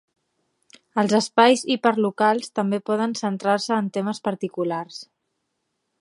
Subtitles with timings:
[1.01, 4.99] Els espais hiperlocals també poden centrar-se en temes particulars.